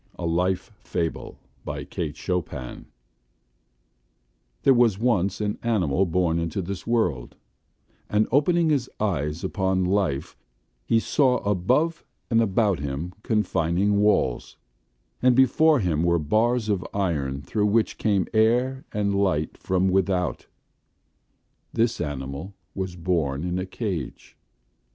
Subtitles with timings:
[0.17, 2.87] A Life FableKate Chopin
[4.63, 7.35] There was once an animal born into this world,
[8.09, 10.35] and opening his eyes upon Life,
[10.87, 14.57] he saw above and about him confining walls,
[15.21, 20.47] and before him were bars of iron through which came air and light from without;
[21.73, 24.35] this animal was born in a cage.